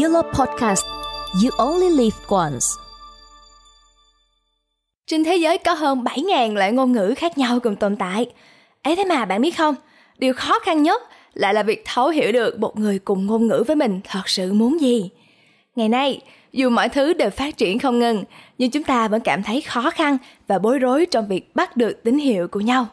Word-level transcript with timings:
Yellow 0.00 0.22
Podcast 0.22 0.84
You 1.44 1.50
Only 1.58 1.88
Live 1.88 2.16
Once 2.28 2.66
Trên 5.06 5.24
thế 5.24 5.36
giới 5.36 5.58
có 5.58 5.72
hơn 5.72 6.04
7.000 6.04 6.54
loại 6.54 6.72
ngôn 6.72 6.92
ngữ 6.92 7.14
khác 7.16 7.38
nhau 7.38 7.58
cùng 7.62 7.76
tồn 7.76 7.96
tại. 7.96 8.26
ấy 8.82 8.96
thế 8.96 9.04
mà 9.04 9.24
bạn 9.24 9.40
biết 9.40 9.56
không, 9.56 9.74
điều 10.18 10.34
khó 10.34 10.58
khăn 10.58 10.82
nhất 10.82 11.02
lại 11.34 11.54
là 11.54 11.62
việc 11.62 11.82
thấu 11.84 12.08
hiểu 12.08 12.32
được 12.32 12.58
một 12.58 12.78
người 12.78 12.98
cùng 12.98 13.26
ngôn 13.26 13.46
ngữ 13.46 13.64
với 13.66 13.76
mình 13.76 14.00
thật 14.04 14.28
sự 14.28 14.52
muốn 14.52 14.80
gì. 14.80 15.10
Ngày 15.76 15.88
nay, 15.88 16.20
dù 16.52 16.70
mọi 16.70 16.88
thứ 16.88 17.12
đều 17.12 17.30
phát 17.30 17.56
triển 17.56 17.78
không 17.78 17.98
ngừng, 17.98 18.24
nhưng 18.58 18.70
chúng 18.70 18.82
ta 18.82 19.08
vẫn 19.08 19.20
cảm 19.20 19.42
thấy 19.42 19.60
khó 19.60 19.90
khăn 19.90 20.18
và 20.46 20.58
bối 20.58 20.78
rối 20.78 21.06
trong 21.06 21.28
việc 21.28 21.56
bắt 21.56 21.76
được 21.76 22.02
tín 22.04 22.18
hiệu 22.18 22.48
của 22.48 22.60
nhau. 22.60 22.86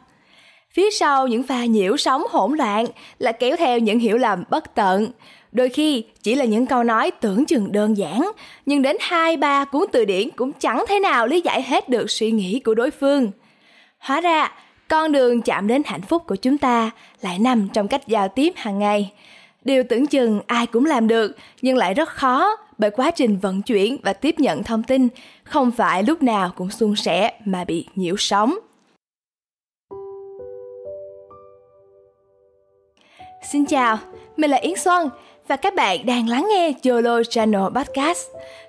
Phía 0.73 0.91
sau 0.91 1.27
những 1.27 1.43
pha 1.43 1.65
nhiễu 1.65 1.97
sóng 1.97 2.23
hỗn 2.29 2.57
loạn 2.57 2.85
là 3.19 3.31
kéo 3.31 3.55
theo 3.57 3.79
những 3.79 3.99
hiểu 3.99 4.17
lầm 4.17 4.43
bất 4.49 4.75
tận. 4.75 5.11
Đôi 5.51 5.69
khi 5.69 6.03
chỉ 6.23 6.35
là 6.35 6.45
những 6.45 6.65
câu 6.65 6.83
nói 6.83 7.11
tưởng 7.11 7.45
chừng 7.45 7.71
đơn 7.71 7.97
giản, 7.97 8.31
nhưng 8.65 8.81
đến 8.81 8.97
hai 8.99 9.37
ba 9.37 9.65
cuốn 9.65 9.83
từ 9.91 10.05
điển 10.05 10.29
cũng 10.29 10.51
chẳng 10.51 10.83
thể 10.87 10.99
nào 10.99 11.27
lý 11.27 11.41
giải 11.41 11.61
hết 11.61 11.89
được 11.89 12.11
suy 12.11 12.31
nghĩ 12.31 12.59
của 12.59 12.75
đối 12.75 12.91
phương. 12.91 13.31
Hóa 13.99 14.21
ra, 14.21 14.51
con 14.87 15.11
đường 15.11 15.41
chạm 15.41 15.67
đến 15.67 15.81
hạnh 15.85 16.01
phúc 16.01 16.23
của 16.27 16.35
chúng 16.35 16.57
ta 16.57 16.91
lại 17.21 17.39
nằm 17.39 17.67
trong 17.73 17.87
cách 17.87 18.07
giao 18.07 18.27
tiếp 18.27 18.53
hàng 18.55 18.79
ngày. 18.79 19.11
Điều 19.65 19.83
tưởng 19.83 20.07
chừng 20.07 20.41
ai 20.47 20.65
cũng 20.65 20.85
làm 20.85 21.07
được, 21.07 21.37
nhưng 21.61 21.77
lại 21.77 21.93
rất 21.93 22.09
khó 22.09 22.55
bởi 22.77 22.91
quá 22.91 23.11
trình 23.11 23.37
vận 23.37 23.61
chuyển 23.61 23.97
và 24.03 24.13
tiếp 24.13 24.35
nhận 24.39 24.63
thông 24.63 24.83
tin 24.83 25.07
không 25.43 25.71
phải 25.71 26.03
lúc 26.03 26.23
nào 26.23 26.51
cũng 26.55 26.69
suôn 26.69 26.95
sẻ 26.95 27.33
mà 27.45 27.63
bị 27.63 27.85
nhiễu 27.95 28.15
sóng. 28.17 28.55
Xin 33.41 33.65
chào, 33.65 33.97
mình 34.37 34.51
là 34.51 34.57
Yến 34.57 34.75
Xuân 34.75 35.09
và 35.47 35.55
các 35.55 35.75
bạn 35.75 36.05
đang 36.05 36.29
lắng 36.29 36.47
nghe 36.49 36.73
Yolo 36.83 37.23
Channel 37.29 37.61
Podcast. 37.75 38.27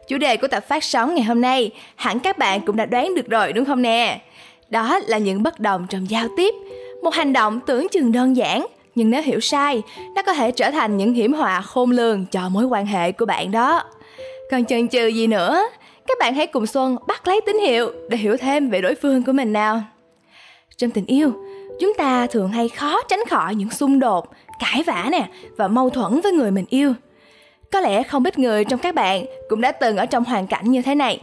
Chủ 0.09 0.19
đề 0.19 0.37
của 0.37 0.49
tập 0.49 0.65
phát 0.69 0.85
sóng 0.85 1.15
ngày 1.15 1.25
hôm 1.25 1.41
nay 1.41 1.71
hẳn 1.97 2.21
các 2.21 2.39
bạn 2.39 2.61
cũng 2.67 2.77
đã 2.77 2.87
đoán 2.87 3.15
được 3.15 3.29
rồi 3.29 3.53
đúng 3.53 3.65
không 3.65 3.83
nè? 3.83 4.21
Đó 4.69 4.99
là 5.07 5.19
những 5.19 5.43
bất 5.43 5.61
đồng 5.61 5.87
trong 5.91 6.11
giao 6.11 6.29
tiếp. 6.37 6.55
Một 7.03 7.15
hành 7.15 7.33
động 7.33 7.61
tưởng 7.67 7.87
chừng 7.89 8.13
đơn 8.13 8.37
giản, 8.37 8.67
nhưng 8.95 9.11
nếu 9.11 9.23
hiểu 9.23 9.41
sai, 9.41 9.83
nó 10.15 10.23
có 10.23 10.33
thể 10.35 10.51
trở 10.51 10.71
thành 10.71 10.97
những 10.97 11.13
hiểm 11.13 11.33
họa 11.33 11.61
khôn 11.61 11.91
lường 11.91 12.27
cho 12.27 12.49
mối 12.49 12.65
quan 12.65 12.87
hệ 12.87 13.13
của 13.13 13.27
bạn 13.27 13.51
đó. 13.51 13.83
Còn 14.51 14.65
chần 14.65 14.89
chừ 14.89 15.07
gì 15.07 15.27
nữa, 15.27 15.63
các 16.07 16.19
bạn 16.21 16.35
hãy 16.35 16.47
cùng 16.47 16.67
Xuân 16.67 16.97
bắt 17.07 17.29
lấy 17.29 17.41
tín 17.47 17.59
hiệu 17.59 17.93
để 18.09 18.17
hiểu 18.17 18.37
thêm 18.37 18.71
về 18.71 18.81
đối 18.81 18.95
phương 18.95 19.23
của 19.23 19.33
mình 19.33 19.53
nào. 19.53 19.83
Trong 20.77 20.91
tình 20.91 21.07
yêu, 21.07 21.33
chúng 21.81 21.95
ta 21.95 22.27
thường 22.27 22.49
hay 22.49 22.69
khó 22.69 23.03
tránh 23.09 23.21
khỏi 23.31 23.55
những 23.55 23.71
xung 23.71 23.99
đột, 23.99 24.29
cãi 24.61 24.83
vã 24.87 25.09
nè 25.13 25.29
và 25.57 25.69
mâu 25.69 25.91
thuẫn 25.91 26.21
với 26.21 26.33
người 26.33 26.51
mình 26.51 26.65
yêu. 26.69 26.95
Có 27.73 27.81
lẽ 27.81 28.03
không 28.03 28.25
ít 28.25 28.39
người 28.39 28.65
trong 28.65 28.81
các 28.81 28.95
bạn 28.95 29.25
cũng 29.49 29.61
đã 29.61 29.73
từng 29.73 29.97
ở 29.97 30.07
trong 30.07 30.25
hoàn 30.25 30.47
cảnh 30.47 30.71
như 30.71 30.83
thế 30.83 30.95
này. 30.95 31.21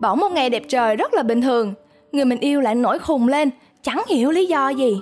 Bỗng 0.00 0.20
một 0.20 0.32
ngày 0.32 0.50
đẹp 0.50 0.62
trời 0.68 0.96
rất 0.96 1.14
là 1.14 1.22
bình 1.22 1.42
thường, 1.42 1.74
người 2.12 2.24
mình 2.24 2.40
yêu 2.40 2.60
lại 2.60 2.74
nổi 2.74 2.98
khùng 2.98 3.28
lên, 3.28 3.50
chẳng 3.82 4.02
hiểu 4.08 4.30
lý 4.30 4.46
do 4.46 4.68
gì. 4.68 4.96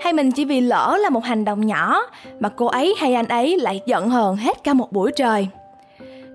Hay 0.00 0.12
mình 0.12 0.32
chỉ 0.32 0.44
vì 0.44 0.60
lỡ 0.60 0.98
là 1.00 1.10
một 1.10 1.24
hành 1.24 1.44
động 1.44 1.66
nhỏ 1.66 2.02
mà 2.40 2.48
cô 2.48 2.66
ấy 2.66 2.94
hay 2.98 3.14
anh 3.14 3.28
ấy 3.28 3.58
lại 3.58 3.80
giận 3.86 4.08
hờn 4.08 4.36
hết 4.36 4.64
cả 4.64 4.74
một 4.74 4.92
buổi 4.92 5.12
trời. 5.12 5.48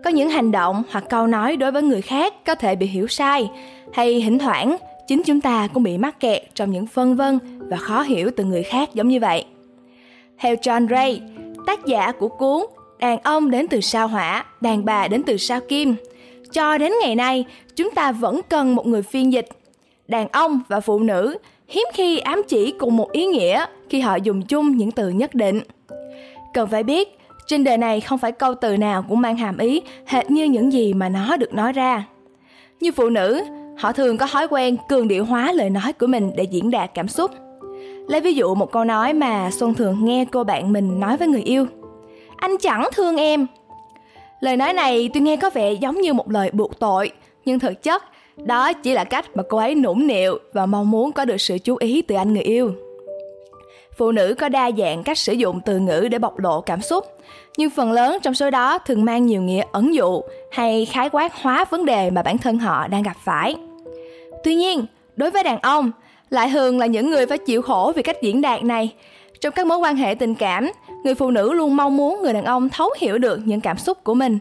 Có 0.03 0.09
những 0.09 0.29
hành 0.29 0.51
động 0.51 0.83
hoặc 0.91 1.03
câu 1.09 1.27
nói 1.27 1.55
đối 1.55 1.71
với 1.71 1.83
người 1.83 2.01
khác 2.01 2.33
có 2.45 2.55
thể 2.55 2.75
bị 2.75 2.85
hiểu 2.85 3.07
sai, 3.07 3.49
hay 3.93 4.21
thỉnh 4.25 4.39
thoảng 4.39 4.77
chính 5.07 5.23
chúng 5.23 5.41
ta 5.41 5.67
cũng 5.73 5.83
bị 5.83 5.97
mắc 5.97 6.19
kẹt 6.19 6.43
trong 6.55 6.71
những 6.71 6.87
phân 6.87 7.15
vân 7.15 7.39
và 7.69 7.77
khó 7.77 8.01
hiểu 8.01 8.31
từ 8.37 8.43
người 8.43 8.63
khác 8.63 8.89
giống 8.93 9.07
như 9.07 9.19
vậy. 9.19 9.45
Theo 10.39 10.55
John 10.55 10.87
Ray, 10.89 11.21
tác 11.65 11.85
giả 11.85 12.11
của 12.11 12.27
cuốn 12.27 12.65
Đàn 13.03 13.19
ông 13.19 13.51
đến 13.51 13.67
từ 13.67 13.81
sao 13.81 14.07
hỏa, 14.07 14.45
đàn 14.61 14.85
bà 14.85 15.07
đến 15.07 15.23
từ 15.23 15.37
sao 15.37 15.59
kim, 15.67 15.95
cho 16.51 16.77
đến 16.77 16.91
ngày 17.01 17.15
nay 17.15 17.45
chúng 17.75 17.91
ta 17.91 18.11
vẫn 18.11 18.41
cần 18.49 18.75
một 18.75 18.87
người 18.87 19.01
phiên 19.01 19.33
dịch. 19.33 19.47
Đàn 20.07 20.27
ông 20.27 20.61
và 20.67 20.79
phụ 20.79 20.99
nữ 20.99 21.37
hiếm 21.67 21.87
khi 21.93 22.19
ám 22.19 22.41
chỉ 22.47 22.73
cùng 22.79 22.97
một 22.97 23.11
ý 23.11 23.25
nghĩa 23.25 23.65
khi 23.89 23.99
họ 23.99 24.15
dùng 24.15 24.41
chung 24.41 24.77
những 24.77 24.91
từ 24.91 25.09
nhất 25.09 25.35
định. 25.35 25.61
Cần 26.53 26.69
phải 26.69 26.83
biết, 26.83 27.17
trên 27.47 27.63
đời 27.63 27.77
này 27.77 28.01
không 28.01 28.19
phải 28.19 28.31
câu 28.31 28.55
từ 28.61 28.77
nào 28.77 29.05
cũng 29.09 29.21
mang 29.21 29.37
hàm 29.37 29.57
ý 29.57 29.81
hệt 30.05 30.31
như 30.31 30.43
những 30.43 30.73
gì 30.73 30.93
mà 30.93 31.09
nó 31.09 31.37
được 31.37 31.53
nói 31.53 31.73
ra. 31.73 32.03
Như 32.79 32.91
phụ 32.91 33.09
nữ, 33.09 33.43
họ 33.77 33.91
thường 33.91 34.17
có 34.17 34.27
thói 34.27 34.47
quen 34.47 34.77
cường 34.89 35.07
điệu 35.07 35.25
hóa 35.25 35.51
lời 35.51 35.69
nói 35.69 35.93
của 35.93 36.07
mình 36.07 36.31
để 36.35 36.43
diễn 36.43 36.71
đạt 36.71 36.91
cảm 36.93 37.07
xúc. 37.07 37.31
Lấy 38.07 38.21
ví 38.21 38.33
dụ 38.33 38.55
một 38.55 38.71
câu 38.71 38.83
nói 38.83 39.13
mà 39.13 39.51
Xuân 39.51 39.73
thường 39.73 40.05
nghe 40.05 40.25
cô 40.31 40.43
bạn 40.43 40.73
mình 40.73 40.99
nói 40.99 41.17
với 41.17 41.27
người 41.27 41.41
yêu. 41.41 41.67
Anh 42.35 42.57
chẳng 42.57 42.89
thương 42.93 43.17
em. 43.17 43.47
Lời 44.39 44.57
nói 44.57 44.73
này 44.73 45.09
tôi 45.13 45.21
nghe 45.21 45.35
có 45.35 45.49
vẻ 45.49 45.73
giống 45.73 46.01
như 46.01 46.13
một 46.13 46.31
lời 46.31 46.49
buộc 46.53 46.79
tội, 46.79 47.11
nhưng 47.45 47.59
thực 47.59 47.83
chất 47.83 48.03
đó 48.37 48.73
chỉ 48.73 48.93
là 48.93 49.03
cách 49.03 49.25
mà 49.35 49.43
cô 49.49 49.57
ấy 49.57 49.75
nũng 49.75 50.07
nịu 50.07 50.39
và 50.53 50.65
mong 50.65 50.91
muốn 50.91 51.11
có 51.11 51.25
được 51.25 51.41
sự 51.41 51.57
chú 51.57 51.75
ý 51.75 52.01
từ 52.01 52.15
anh 52.15 52.33
người 52.33 52.43
yêu. 52.43 52.73
Phụ 53.97 54.11
nữ 54.11 54.35
có 54.39 54.49
đa 54.49 54.71
dạng 54.77 55.03
cách 55.03 55.17
sử 55.17 55.33
dụng 55.33 55.59
từ 55.65 55.79
ngữ 55.79 56.07
để 56.11 56.19
bộc 56.19 56.39
lộ 56.39 56.61
cảm 56.61 56.81
xúc, 56.81 57.05
nhưng 57.57 57.69
phần 57.69 57.91
lớn 57.91 58.17
trong 58.21 58.33
số 58.33 58.49
đó 58.49 58.77
thường 58.77 59.05
mang 59.05 59.25
nhiều 59.25 59.41
nghĩa 59.41 59.63
ẩn 59.71 59.93
dụ 59.93 60.21
hay 60.51 60.85
khái 60.85 61.09
quát 61.09 61.41
hóa 61.41 61.65
vấn 61.69 61.85
đề 61.85 62.09
mà 62.09 62.23
bản 62.23 62.37
thân 62.37 62.57
họ 62.57 62.87
đang 62.87 63.03
gặp 63.03 63.17
phải. 63.23 63.55
Tuy 64.43 64.55
nhiên, 64.55 64.85
đối 65.15 65.31
với 65.31 65.43
đàn 65.43 65.59
ông, 65.59 65.91
lại 66.33 66.49
thường 66.53 66.79
là 66.79 66.85
những 66.85 67.09
người 67.09 67.25
phải 67.25 67.37
chịu 67.37 67.61
khổ 67.61 67.93
vì 67.95 68.03
cách 68.03 68.21
diễn 68.21 68.41
đạt 68.41 68.63
này. 68.63 68.93
Trong 69.41 69.53
các 69.53 69.67
mối 69.67 69.77
quan 69.77 69.95
hệ 69.95 70.15
tình 70.15 70.35
cảm, 70.35 70.71
người 71.03 71.15
phụ 71.15 71.31
nữ 71.31 71.53
luôn 71.53 71.75
mong 71.75 71.97
muốn 71.97 72.21
người 72.21 72.33
đàn 72.33 72.45
ông 72.45 72.69
thấu 72.69 72.89
hiểu 72.99 73.17
được 73.17 73.39
những 73.45 73.61
cảm 73.61 73.77
xúc 73.77 74.03
của 74.03 74.13
mình. 74.13 74.39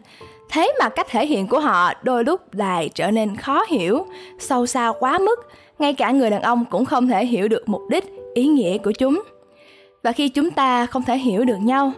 Thế 0.50 0.72
mà 0.80 0.88
cách 0.88 1.06
thể 1.10 1.26
hiện 1.26 1.46
của 1.46 1.60
họ 1.60 1.92
đôi 2.02 2.24
lúc 2.24 2.54
lại 2.54 2.90
trở 2.94 3.10
nên 3.10 3.36
khó 3.36 3.64
hiểu, 3.68 4.06
sâu 4.38 4.66
xa 4.66 4.92
quá 5.00 5.18
mức, 5.18 5.48
ngay 5.78 5.92
cả 5.92 6.10
người 6.10 6.30
đàn 6.30 6.42
ông 6.42 6.64
cũng 6.70 6.84
không 6.84 7.08
thể 7.08 7.26
hiểu 7.26 7.48
được 7.48 7.68
mục 7.68 7.82
đích, 7.90 8.04
ý 8.34 8.46
nghĩa 8.46 8.78
của 8.78 8.92
chúng. 8.92 9.22
Và 10.02 10.12
khi 10.12 10.28
chúng 10.28 10.50
ta 10.50 10.86
không 10.86 11.02
thể 11.02 11.18
hiểu 11.18 11.44
được 11.44 11.58
nhau, 11.62 11.92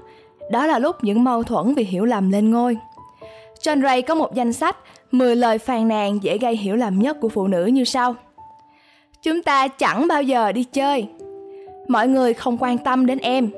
đó 0.51 0.67
là 0.67 0.79
lúc 0.79 0.97
những 1.05 1.25
mâu 1.25 1.43
thuẫn 1.43 1.75
vì 1.75 1.85
hiểu 1.85 2.05
lầm 2.05 2.31
lên 2.31 2.51
ngôi. 2.51 2.77
John 3.61 3.83
Ray 3.83 4.03
có 4.03 4.15
một 4.15 4.35
danh 4.35 4.53
sách 4.53 4.77
10 5.13 5.37
lời 5.37 5.59
phàn 5.59 5.89
nàn 5.89 6.19
dễ 6.23 6.39
gây 6.39 6.57
hiểu 6.57 6.77
lầm 6.77 6.99
nhất 6.99 7.17
của 7.21 7.29
phụ 7.29 7.47
nữ 7.47 7.67
như 7.67 7.85
sau. 7.85 8.15
Chúng 9.25 9.43
ta 9.43 9.69
chẳng 9.69 10.07
bao 10.07 10.23
giờ 10.23 10.53
đi 10.53 10.65
chơi. 10.65 11.07
Mọi 11.89 12.09
người 12.09 12.35
không 12.35 12.59
quan 12.61 12.79
tâm 12.79 13.07
đến 13.07 13.19
em. 13.19 13.51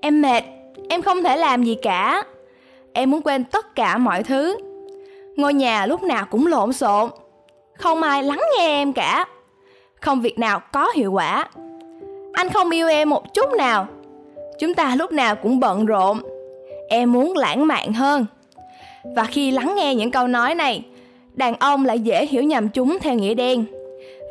Em 0.00 0.22
mệt, 0.22 0.44
em 0.88 1.02
không 1.02 1.22
thể 1.22 1.36
làm 1.36 1.64
gì 1.64 1.76
cả. 1.82 2.24
Em 2.92 3.10
muốn 3.10 3.22
quên 3.22 3.44
tất 3.44 3.74
cả 3.74 3.98
mọi 3.98 4.22
thứ. 4.22 4.56
Ngôi 5.36 5.54
nhà 5.54 5.86
lúc 5.86 6.02
nào 6.02 6.26
cũng 6.30 6.46
lộn 6.46 6.72
xộn. 6.72 7.10
Không 7.74 8.02
ai 8.02 8.22
lắng 8.22 8.40
nghe 8.58 8.66
em 8.66 8.92
cả. 8.92 9.24
Không 10.00 10.20
việc 10.20 10.38
nào 10.38 10.60
có 10.72 10.92
hiệu 10.94 11.12
quả. 11.12 11.44
Anh 12.32 12.48
không 12.48 12.70
yêu 12.70 12.88
em 12.88 13.10
một 13.10 13.34
chút 13.34 13.52
nào. 13.58 13.86
Chúng 14.58 14.74
ta 14.74 14.96
lúc 14.96 15.12
nào 15.12 15.36
cũng 15.36 15.60
bận 15.60 15.86
rộn. 15.86 16.18
Em 16.88 17.12
muốn 17.12 17.36
lãng 17.36 17.66
mạn 17.66 17.92
hơn. 17.92 18.26
Và 19.16 19.24
khi 19.24 19.50
lắng 19.50 19.74
nghe 19.76 19.94
những 19.94 20.10
câu 20.10 20.28
nói 20.28 20.54
này, 20.54 20.82
đàn 21.34 21.54
ông 21.54 21.84
lại 21.84 22.00
dễ 22.00 22.26
hiểu 22.26 22.42
nhầm 22.42 22.68
chúng 22.68 22.98
theo 23.00 23.14
nghĩa 23.14 23.34
đen. 23.34 23.64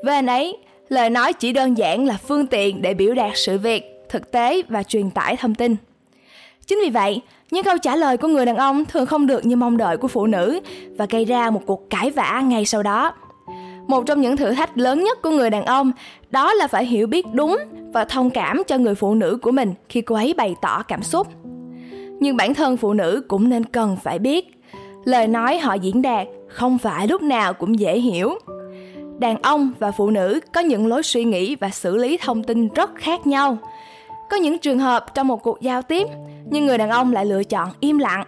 Với 0.04 0.16
anh 0.16 0.26
ấy, 0.26 0.58
lời 0.90 1.10
nói 1.10 1.34
chỉ 1.34 1.52
đơn 1.52 1.78
giản 1.78 2.06
là 2.06 2.18
phương 2.28 2.48
tiện 2.48 2.82
để 2.82 2.94
biểu 2.94 3.14
đạt 3.14 3.32
sự 3.36 3.58
việc, 3.58 4.06
thực 4.10 4.32
tế 4.32 4.62
và 4.70 4.84
truyền 4.84 5.12
tải 5.12 5.36
thông 5.36 5.56
tin. 5.56 5.76
Chính 6.68 6.80
vì 6.84 6.90
vậy, 6.90 7.22
những 7.52 7.64
câu 7.64 7.78
trả 7.78 7.96
lời 7.96 8.18
của 8.18 8.28
người 8.28 8.46
đàn 8.46 8.56
ông 8.56 8.86
thường 8.86 9.06
không 9.06 9.28
được 9.28 9.46
như 9.46 9.56
mong 9.56 9.78
đợi 9.78 9.98
của 9.98 10.08
phụ 10.08 10.26
nữ 10.26 10.60
và 10.98 11.06
gây 11.10 11.26
ra 11.26 11.50
một 11.50 11.62
cuộc 11.66 11.90
cãi 11.90 12.12
vã 12.12 12.42
ngay 12.46 12.66
sau 12.66 12.84
đó. 12.84 13.14
Một 13.88 14.06
trong 14.06 14.22
những 14.22 14.38
thử 14.38 14.52
thách 14.52 14.78
lớn 14.78 15.04
nhất 15.04 15.22
của 15.22 15.30
người 15.30 15.50
đàn 15.50 15.66
ông 15.66 15.92
đó 16.32 16.54
là 16.54 16.68
phải 16.68 16.86
hiểu 16.86 17.08
biết 17.08 17.26
đúng 17.34 17.58
và 17.94 18.06
thông 18.06 18.30
cảm 18.30 18.64
cho 18.68 18.78
người 18.78 18.96
phụ 18.96 19.14
nữ 19.14 19.38
của 19.42 19.52
mình 19.52 19.74
khi 19.90 20.02
cô 20.02 20.16
ấy 20.16 20.34
bày 20.38 20.56
tỏ 20.62 20.84
cảm 20.84 21.04
xúc. 21.04 21.28
Nhưng 22.20 22.38
bản 22.38 22.54
thân 22.54 22.78
phụ 22.78 22.94
nữ 22.94 23.24
cũng 23.28 23.50
nên 23.50 23.66
cần 23.66 23.98
phải 24.04 24.20
biết 24.20 24.52
lời 25.06 25.28
nói 25.28 25.58
họ 25.58 25.74
diễn 25.74 26.02
đạt 26.02 26.28
không 26.48 26.78
phải 26.78 27.08
lúc 27.08 27.22
nào 27.22 27.54
cũng 27.54 27.80
dễ 27.80 28.00
hiểu 28.00 28.38
đàn 29.20 29.42
ông 29.42 29.72
và 29.80 29.92
phụ 29.92 30.10
nữ 30.10 30.40
có 30.54 30.62
những 30.62 30.88
lối 30.88 31.04
suy 31.04 31.24
nghĩ 31.24 31.56
và 31.56 31.70
xử 31.70 31.98
lý 31.98 32.18
thông 32.18 32.44
tin 32.44 32.68
rất 32.68 32.96
khác 32.96 33.28
nhau. 33.28 33.58
Có 34.30 34.38
những 34.38 34.58
trường 34.58 34.80
hợp 34.80 35.06
trong 35.14 35.28
một 35.28 35.44
cuộc 35.44 35.62
giao 35.62 35.82
tiếp, 35.82 36.08
nhưng 36.46 36.66
người 36.66 36.78
đàn 36.78 36.90
ông 36.90 37.14
lại 37.14 37.26
lựa 37.26 37.44
chọn 37.44 37.70
im 37.80 37.98
lặng. 37.98 38.24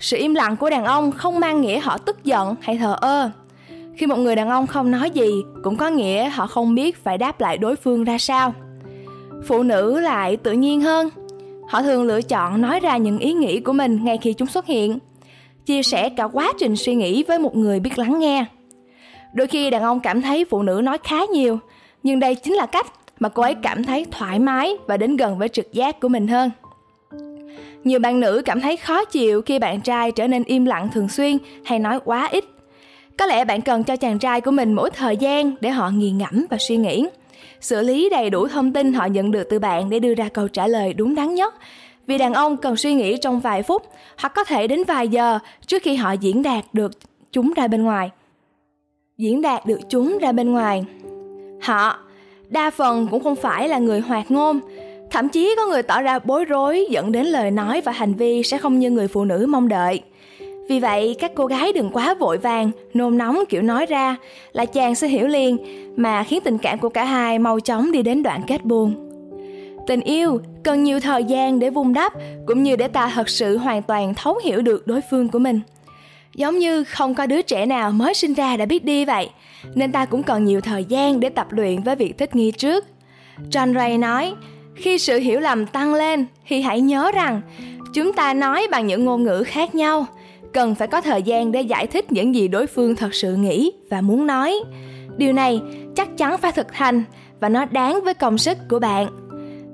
Sự 0.00 0.16
im 0.16 0.34
lặng 0.34 0.56
của 0.56 0.70
đàn 0.70 0.84
ông 0.84 1.12
không 1.12 1.40
mang 1.40 1.60
nghĩa 1.60 1.78
họ 1.78 1.98
tức 1.98 2.24
giận 2.24 2.54
hay 2.60 2.78
thờ 2.78 2.96
ơ. 3.00 3.30
Khi 3.96 4.06
một 4.06 4.16
người 4.16 4.36
đàn 4.36 4.48
ông 4.48 4.66
không 4.66 4.90
nói 4.90 5.10
gì, 5.10 5.30
cũng 5.62 5.76
có 5.76 5.88
nghĩa 5.88 6.28
họ 6.28 6.46
không 6.46 6.74
biết 6.74 7.04
phải 7.04 7.18
đáp 7.18 7.40
lại 7.40 7.58
đối 7.58 7.76
phương 7.76 8.04
ra 8.04 8.18
sao. 8.18 8.54
Phụ 9.46 9.62
nữ 9.62 10.00
lại 10.00 10.36
tự 10.36 10.52
nhiên 10.52 10.80
hơn. 10.80 11.08
Họ 11.68 11.82
thường 11.82 12.02
lựa 12.02 12.22
chọn 12.22 12.60
nói 12.60 12.80
ra 12.80 12.96
những 12.96 13.18
ý 13.18 13.32
nghĩ 13.32 13.60
của 13.60 13.72
mình 13.72 14.04
ngay 14.04 14.18
khi 14.18 14.32
chúng 14.32 14.48
xuất 14.48 14.66
hiện. 14.66 14.98
Chia 15.66 15.82
sẻ 15.82 16.08
cả 16.08 16.24
quá 16.24 16.52
trình 16.58 16.76
suy 16.76 16.94
nghĩ 16.94 17.22
với 17.22 17.38
một 17.38 17.56
người 17.56 17.80
biết 17.80 17.98
lắng 17.98 18.18
nghe 18.18 18.44
đôi 19.38 19.46
khi 19.46 19.70
đàn 19.70 19.82
ông 19.82 20.00
cảm 20.00 20.22
thấy 20.22 20.44
phụ 20.44 20.62
nữ 20.62 20.80
nói 20.84 20.98
khá 21.04 21.16
nhiều, 21.32 21.58
nhưng 22.02 22.20
đây 22.20 22.34
chính 22.34 22.54
là 22.54 22.66
cách 22.66 22.86
mà 23.20 23.28
cô 23.28 23.42
ấy 23.42 23.54
cảm 23.54 23.84
thấy 23.84 24.06
thoải 24.10 24.38
mái 24.38 24.76
và 24.86 24.96
đến 24.96 25.16
gần 25.16 25.38
với 25.38 25.48
trực 25.48 25.72
giác 25.72 26.00
của 26.00 26.08
mình 26.08 26.28
hơn 26.28 26.50
Nhiều 27.84 27.98
bạn 27.98 28.20
nữ 28.20 28.42
cảm 28.44 28.60
thấy 28.60 28.76
khó 28.76 29.04
chịu 29.04 29.42
khi 29.42 29.58
bạn 29.58 29.80
trai 29.80 30.12
trở 30.12 30.28
nên 30.28 30.44
im 30.44 30.64
lặng 30.64 30.88
thường 30.92 31.08
xuyên 31.08 31.38
hay 31.64 31.78
nói 31.78 32.00
quá 32.04 32.28
ít. 32.32 32.44
Có 33.18 33.26
lẽ 33.26 33.44
bạn 33.44 33.60
cần 33.60 33.84
cho 33.84 33.96
chàng 33.96 34.18
trai 34.18 34.40
của 34.40 34.50
mình 34.50 34.72
mỗi 34.72 34.90
thời 34.90 35.16
gian 35.16 35.54
để 35.60 35.70
họ 35.70 35.90
nghiền 35.90 36.18
ngẫm 36.18 36.46
và 36.50 36.56
suy 36.60 36.76
nghĩ. 36.76 37.06
Xử 37.60 37.82
lý 37.82 38.10
đầy 38.10 38.30
đủ 38.30 38.48
thông 38.48 38.72
tin 38.72 38.92
họ 38.92 39.06
nhận 39.06 39.30
được 39.30 39.46
từ 39.50 39.58
bạn 39.58 39.90
để 39.90 39.98
đưa 39.98 40.14
ra 40.14 40.28
câu 40.28 40.48
trả 40.48 40.66
lời 40.66 40.94
đúng 40.94 41.14
đắn 41.14 41.34
nhất. 41.34 41.54
Vì 42.06 42.18
đàn 42.18 42.34
ông 42.34 42.56
cần 42.56 42.76
suy 42.76 42.94
nghĩ 42.94 43.16
trong 43.16 43.40
vài 43.40 43.62
phút, 43.62 43.82
hoặc 44.18 44.32
có 44.34 44.44
thể 44.44 44.66
đến 44.66 44.84
vài 44.84 45.08
giờ 45.08 45.38
trước 45.66 45.82
khi 45.82 45.96
họ 45.96 46.12
diễn 46.12 46.42
đạt 46.42 46.64
được 46.72 46.92
chúng 47.32 47.52
ra 47.56 47.68
bên 47.68 47.82
ngoài. 47.82 48.10
Diễn 49.18 49.42
đạt 49.42 49.66
được 49.66 49.80
chúng 49.88 50.18
ra 50.18 50.32
bên 50.32 50.52
ngoài. 50.52 50.84
Họ 51.62 51.98
đa 52.48 52.70
phần 52.70 53.06
cũng 53.10 53.22
không 53.22 53.36
phải 53.36 53.68
là 53.68 53.78
người 53.78 54.00
hoạt 54.00 54.30
ngôn, 54.30 54.60
thậm 55.10 55.28
chí 55.28 55.54
có 55.56 55.66
người 55.66 55.82
tỏ 55.82 56.02
ra 56.02 56.18
bối 56.18 56.44
rối 56.44 56.86
dẫn 56.90 57.12
đến 57.12 57.26
lời 57.26 57.50
nói 57.50 57.80
và 57.80 57.92
hành 57.92 58.14
vi 58.14 58.42
sẽ 58.42 58.58
không 58.58 58.78
như 58.78 58.90
người 58.90 59.08
phụ 59.08 59.24
nữ 59.24 59.46
mong 59.48 59.68
đợi. 59.68 60.02
Vì 60.68 60.80
vậy, 60.80 61.16
các 61.18 61.32
cô 61.34 61.46
gái 61.46 61.72
đừng 61.72 61.90
quá 61.90 62.14
vội 62.14 62.38
vàng, 62.38 62.70
nôn 62.94 63.18
nóng 63.18 63.44
kiểu 63.48 63.62
nói 63.62 63.86
ra 63.86 64.16
là 64.52 64.64
chàng 64.64 64.94
sẽ 64.94 65.08
hiểu 65.08 65.26
liền 65.26 65.56
mà 65.96 66.24
khiến 66.24 66.42
tình 66.44 66.58
cảm 66.58 66.78
của 66.78 66.88
cả 66.88 67.04
hai 67.04 67.38
mau 67.38 67.60
chóng 67.60 67.92
đi 67.92 68.02
đến 68.02 68.22
đoạn 68.22 68.40
kết 68.46 68.64
buồn. 68.64 68.94
Tình 69.86 70.00
yêu 70.00 70.40
cần 70.62 70.84
nhiều 70.84 71.00
thời 71.00 71.24
gian 71.24 71.58
để 71.58 71.70
vun 71.70 71.92
đắp 71.92 72.12
cũng 72.46 72.62
như 72.62 72.76
để 72.76 72.88
ta 72.88 73.12
thật 73.14 73.28
sự 73.28 73.58
hoàn 73.58 73.82
toàn 73.82 74.14
thấu 74.14 74.38
hiểu 74.44 74.62
được 74.62 74.86
đối 74.86 75.00
phương 75.10 75.28
của 75.28 75.38
mình. 75.38 75.60
Giống 76.34 76.58
như 76.58 76.84
không 76.84 77.14
có 77.14 77.26
đứa 77.26 77.42
trẻ 77.42 77.66
nào 77.66 77.92
mới 77.92 78.14
sinh 78.14 78.34
ra 78.34 78.56
đã 78.56 78.66
biết 78.66 78.84
đi 78.84 79.04
vậy, 79.04 79.30
nên 79.74 79.92
ta 79.92 80.04
cũng 80.04 80.22
cần 80.22 80.44
nhiều 80.44 80.60
thời 80.60 80.84
gian 80.84 81.20
để 81.20 81.28
tập 81.28 81.46
luyện 81.50 81.82
với 81.82 81.96
việc 81.96 82.18
thích 82.18 82.36
nghi 82.36 82.50
trước. 82.50 82.84
John 83.50 83.74
Ray 83.74 83.98
nói, 83.98 84.34
khi 84.74 84.98
sự 84.98 85.18
hiểu 85.18 85.40
lầm 85.40 85.66
tăng 85.66 85.94
lên 85.94 86.26
thì 86.46 86.60
hãy 86.60 86.80
nhớ 86.80 87.10
rằng 87.14 87.40
chúng 87.94 88.12
ta 88.12 88.34
nói 88.34 88.66
bằng 88.70 88.86
những 88.86 89.04
ngôn 89.04 89.22
ngữ 89.22 89.44
khác 89.46 89.74
nhau 89.74 90.06
cần 90.52 90.74
phải 90.74 90.88
có 90.88 91.00
thời 91.00 91.22
gian 91.22 91.52
để 91.52 91.62
giải 91.62 91.86
thích 91.86 92.12
những 92.12 92.34
gì 92.34 92.48
đối 92.48 92.66
phương 92.66 92.96
thật 92.96 93.14
sự 93.14 93.34
nghĩ 93.36 93.72
và 93.90 94.00
muốn 94.00 94.26
nói 94.26 94.60
điều 95.16 95.32
này 95.32 95.60
chắc 95.96 96.08
chắn 96.18 96.38
phải 96.38 96.52
thực 96.52 96.72
hành 96.72 97.04
và 97.40 97.48
nó 97.48 97.64
đáng 97.64 98.00
với 98.04 98.14
công 98.14 98.38
sức 98.38 98.58
của 98.70 98.78
bạn 98.78 99.08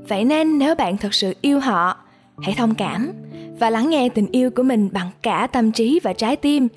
vậy 0.09 0.25
nên 0.25 0.59
nếu 0.59 0.75
bạn 0.75 0.97
thật 0.97 1.15
sự 1.15 1.35
yêu 1.41 1.61
họ 1.61 1.97
hãy 2.43 2.55
thông 2.57 2.75
cảm 2.75 3.13
và 3.61 3.71
lắng 3.71 3.91
nghe 3.91 4.09
tình 4.09 4.27
yêu 4.33 4.51
của 4.51 4.63
mình 4.63 4.89
bằng 4.93 5.11
cả 5.23 5.49
tâm 5.53 5.73
trí 5.73 6.01
và 6.03 6.13
trái 6.13 6.37
tim. 6.37 6.69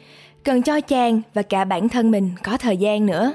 Cần 0.44 0.62
cho 0.62 0.82
chàng 0.82 1.22
và 1.34 1.42
cả 1.42 1.66
bản 1.66 1.90
thân 1.90 2.12
mình 2.12 2.32
có 2.44 2.58
thời 2.58 2.78
gian 2.78 3.06
nữa. 3.06 3.34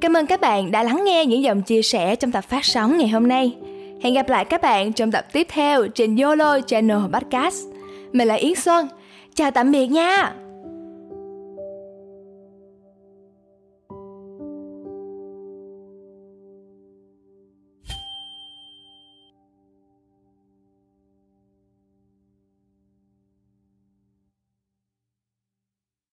Cảm 0.00 0.16
ơn 0.16 0.26
các 0.26 0.40
bạn 0.40 0.70
đã 0.70 0.82
lắng 0.82 1.02
nghe 1.04 1.26
những 1.26 1.42
dòng 1.42 1.62
chia 1.62 1.82
sẻ 1.82 2.16
trong 2.16 2.32
tập 2.32 2.44
phát 2.48 2.64
sóng 2.64 2.98
ngày 2.98 3.08
hôm 3.08 3.28
nay. 3.28 3.56
Hẹn 4.02 4.14
gặp 4.14 4.28
lại 4.28 4.44
các 4.44 4.62
bạn 4.62 4.92
trong 4.92 5.12
tập 5.12 5.26
tiếp 5.32 5.46
theo 5.50 5.86
trên 5.86 6.16
yolo 6.16 6.60
channel 6.60 6.98
podcast. 7.12 7.64
Mình 8.12 8.28
là 8.28 8.34
yến 8.34 8.54
xuân. 8.54 8.88
Chào 9.34 9.50
tạm 9.50 9.72
biệt 9.72 9.86
nha! 9.86 10.32